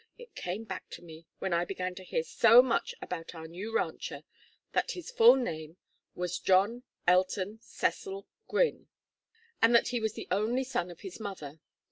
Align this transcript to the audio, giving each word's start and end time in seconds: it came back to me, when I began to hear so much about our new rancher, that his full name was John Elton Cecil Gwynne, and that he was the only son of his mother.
it 0.17 0.33
came 0.33 0.63
back 0.63 0.89
to 0.89 1.03
me, 1.03 1.27
when 1.37 1.53
I 1.53 1.63
began 1.63 1.93
to 1.93 2.03
hear 2.03 2.23
so 2.23 2.63
much 2.63 2.95
about 3.03 3.35
our 3.35 3.47
new 3.47 3.71
rancher, 3.71 4.23
that 4.71 4.93
his 4.93 5.11
full 5.11 5.35
name 5.35 5.77
was 6.15 6.39
John 6.39 6.81
Elton 7.05 7.59
Cecil 7.61 8.27
Gwynne, 8.47 8.87
and 9.61 9.75
that 9.75 9.89
he 9.89 9.99
was 9.99 10.13
the 10.13 10.27
only 10.31 10.63
son 10.63 10.89
of 10.89 11.01
his 11.01 11.19
mother. 11.19 11.59